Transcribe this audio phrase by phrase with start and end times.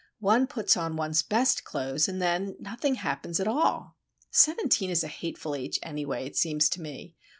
[0.17, 3.97] "One puts on one's best clothes, and then nothing happens at all!
[4.31, 7.13] Seventeen is a hateful age anyway, it seems to me.